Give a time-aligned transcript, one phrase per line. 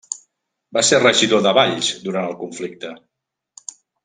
[0.77, 2.93] Va ser regidor de Valls durant el conflicte.